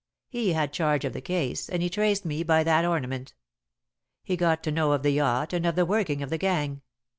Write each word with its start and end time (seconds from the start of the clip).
He 0.29 0.53
had 0.53 0.73
charge 0.73 1.05
of 1.05 1.13
the 1.13 1.21
case, 1.21 1.69
and 1.69 1.83
he 1.83 1.87
traced 1.87 2.25
me 2.25 2.41
by 2.41 2.63
that 2.63 2.85
ornament. 2.85 3.35
He 4.23 4.35
got 4.35 4.63
to 4.63 4.71
know 4.71 4.93
of 4.93 5.03
the 5.03 5.11
yacht 5.11 5.53
and 5.53 5.63
of 5.63 5.75
the 5.75 5.85
working 5.85 6.23
of 6.23 6.31
the 6.31 6.39
gang. 6.39 6.81